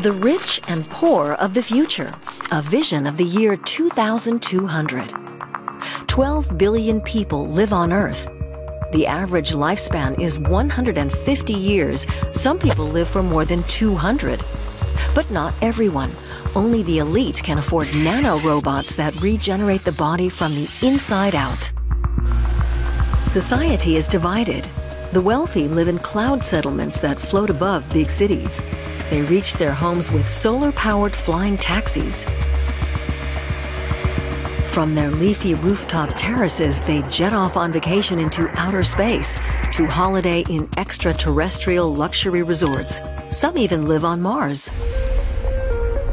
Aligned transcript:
The 0.00 0.12
rich 0.12 0.60
and 0.68 0.88
poor 0.90 1.34
of 1.34 1.54
the 1.54 1.62
future, 1.62 2.12
a 2.50 2.60
vision 2.60 3.06
of 3.06 3.16
the 3.16 3.24
year 3.24 3.56
2200. 3.56 5.14
12 6.08 6.58
billion 6.58 7.00
people 7.00 7.48
live 7.48 7.72
on 7.72 7.92
Earth. 7.92 8.28
The 8.92 9.06
average 9.06 9.52
lifespan 9.52 10.20
is 10.20 10.38
150 10.38 11.54
years. 11.54 12.06
Some 12.32 12.58
people 12.58 12.86
live 12.86 13.08
for 13.08 13.22
more 13.22 13.44
than 13.44 13.62
200. 13.64 14.40
But 15.14 15.30
not 15.30 15.54
everyone. 15.62 16.10
Only 16.56 16.82
the 16.82 16.98
elite 16.98 17.40
can 17.42 17.58
afford 17.58 17.88
nanorobots 17.88 18.96
that 18.96 19.18
regenerate 19.20 19.84
the 19.84 19.92
body 19.92 20.28
from 20.28 20.54
the 20.54 20.68
inside 20.82 21.34
out. 21.34 21.70
Society 23.28 23.96
is 23.96 24.08
divided. 24.08 24.68
The 25.14 25.20
wealthy 25.20 25.68
live 25.68 25.86
in 25.86 26.00
cloud 26.00 26.44
settlements 26.44 27.00
that 27.00 27.20
float 27.20 27.48
above 27.48 27.88
big 27.92 28.10
cities. 28.10 28.60
They 29.10 29.22
reach 29.22 29.52
their 29.52 29.72
homes 29.72 30.10
with 30.10 30.28
solar-powered 30.28 31.14
flying 31.14 31.56
taxis. 31.56 32.24
From 34.72 34.96
their 34.96 35.12
leafy 35.12 35.54
rooftop 35.54 36.16
terraces, 36.16 36.82
they 36.82 37.02
jet 37.02 37.32
off 37.32 37.56
on 37.56 37.70
vacation 37.70 38.18
into 38.18 38.48
outer 38.58 38.82
space 38.82 39.36
to 39.74 39.86
holiday 39.86 40.42
in 40.50 40.68
extraterrestrial 40.76 41.94
luxury 41.94 42.42
resorts. 42.42 43.00
Some 43.30 43.56
even 43.56 43.86
live 43.86 44.04
on 44.04 44.20
Mars. 44.20 44.68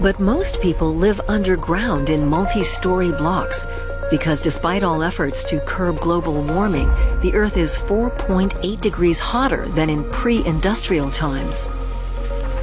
But 0.00 0.20
most 0.20 0.60
people 0.60 0.94
live 0.94 1.20
underground 1.26 2.10
in 2.10 2.28
multi-story 2.28 3.10
blocks 3.10 3.66
because 4.14 4.40
despite 4.40 4.84
all 4.84 5.02
efforts 5.02 5.42
to 5.42 5.58
curb 5.62 5.98
global 5.98 6.40
warming, 6.40 6.86
the 7.20 7.34
Earth 7.34 7.56
is 7.56 7.74
4.8 7.74 8.80
degrees 8.80 9.18
hotter 9.18 9.66
than 9.70 9.90
in 9.90 10.08
pre-industrial 10.12 11.10
times. 11.10 11.68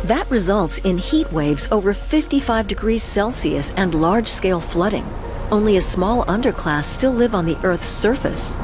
That 0.06 0.26
results 0.30 0.78
in 0.78 0.98
heat 0.98 1.30
waves 1.34 1.68
over 1.70 1.94
55 1.94 2.70
degrees 2.70 3.04
Celsius 3.04 3.74
and 3.74 3.94
large-scale 3.94 4.62
flooding. 4.62 5.06
Only 5.52 5.76
a 5.76 5.82
small 5.82 6.24
underclass 6.28 6.86
still 6.86 7.12
live 7.12 7.36
on 7.36 7.46
the 7.46 7.58
Earth's 7.66 7.86
surface. 7.86 8.56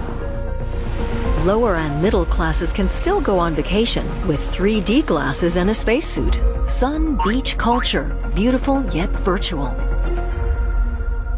Lower 1.44 1.76
and 1.76 2.02
middle 2.02 2.26
classes 2.26 2.72
can 2.72 2.88
still 2.88 3.20
go 3.20 3.38
on 3.38 3.54
vacation 3.54 4.08
with 4.26 4.40
3D 4.56 5.06
glasses 5.06 5.58
and 5.58 5.70
a 5.70 5.74
spacesuit. 5.74 6.40
Sun 6.70 7.20
beach 7.26 7.58
culture, 7.58 8.16
beautiful 8.34 8.82
yet 8.96 9.10
virtual. 9.10 9.76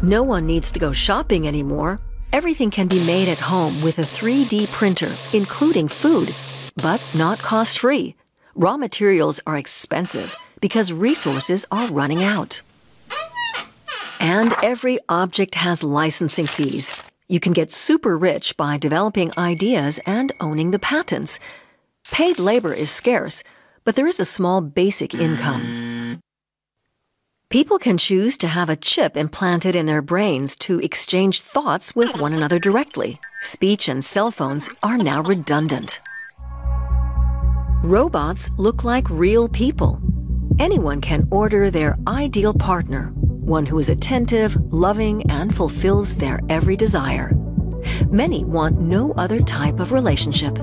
No 0.02 0.22
one 0.22 0.46
needs 0.46 0.70
to 0.70 0.78
go 0.78 0.92
shopping 0.92 1.46
anymore. 1.46 2.00
Everything 2.32 2.70
can 2.70 2.88
be 2.88 3.04
made 3.04 3.28
at 3.28 3.38
home 3.38 3.82
with 3.82 3.98
a 3.98 4.02
3D 4.02 4.70
printer, 4.72 5.12
including 5.32 5.88
food, 5.88 6.34
but 6.76 7.02
not 7.14 7.38
cost-free 7.38 8.14
raw 8.54 8.76
materials 8.76 9.40
are 9.46 9.56
expensive 9.56 10.36
because 10.60 10.92
resources 10.92 11.64
are 11.70 11.88
running 11.88 12.22
out. 12.22 12.62
And 14.20 14.54
every 14.62 14.98
object 15.08 15.54
has 15.54 15.82
licensing 15.82 16.46
fees. 16.46 17.02
You 17.28 17.40
can 17.40 17.54
get 17.54 17.72
super 17.72 18.18
rich 18.18 18.56
by 18.56 18.76
developing 18.76 19.30
ideas 19.38 19.98
and 20.04 20.32
owning 20.40 20.72
the 20.72 20.78
patents. 20.78 21.38
Paid 22.10 22.38
labor 22.38 22.74
is 22.74 22.90
scarce, 22.90 23.42
but 23.84 23.96
there 23.96 24.06
is 24.06 24.20
a 24.20 24.24
small 24.26 24.60
basic 24.60 25.14
income. 25.14 25.79
People 27.50 27.78
can 27.80 27.98
choose 27.98 28.38
to 28.38 28.46
have 28.46 28.70
a 28.70 28.76
chip 28.76 29.16
implanted 29.16 29.74
in 29.74 29.86
their 29.86 30.02
brains 30.02 30.54
to 30.58 30.78
exchange 30.78 31.40
thoughts 31.40 31.96
with 31.96 32.20
one 32.20 32.32
another 32.32 32.60
directly. 32.60 33.18
Speech 33.40 33.88
and 33.88 34.04
cell 34.04 34.30
phones 34.30 34.70
are 34.84 34.96
now 34.96 35.20
redundant. 35.24 36.00
Robots 37.82 38.52
look 38.56 38.84
like 38.84 39.10
real 39.10 39.48
people. 39.48 40.00
Anyone 40.60 41.00
can 41.00 41.26
order 41.32 41.72
their 41.72 41.98
ideal 42.06 42.54
partner, 42.54 43.10
one 43.16 43.66
who 43.66 43.80
is 43.80 43.90
attentive, 43.90 44.56
loving, 44.72 45.28
and 45.28 45.52
fulfills 45.52 46.14
their 46.14 46.38
every 46.48 46.76
desire. 46.76 47.32
Many 48.12 48.44
want 48.44 48.78
no 48.78 49.10
other 49.14 49.40
type 49.40 49.80
of 49.80 49.90
relationship. 49.90 50.56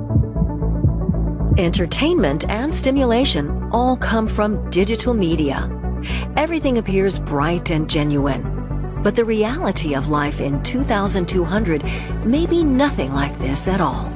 Entertainment 1.58 2.50
and 2.50 2.74
stimulation 2.74 3.68
all 3.74 3.98
come 3.98 4.26
from 4.26 4.70
digital 4.70 5.14
media. 5.14 5.70
Everything 6.38 6.78
appears 6.78 7.18
bright 7.18 7.72
and 7.72 7.90
genuine. 7.90 9.02
But 9.02 9.16
the 9.16 9.26
reality 9.26 9.96
of 9.96 10.10
life 10.10 10.40
in 10.40 10.62
2200 10.62 11.84
may 12.28 12.46
be 12.46 12.64
nothing 12.64 13.12
like 13.12 13.40
this 13.40 13.68
at 13.68 13.82
all. 13.82 14.14